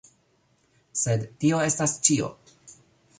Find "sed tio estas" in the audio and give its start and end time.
1.01-1.93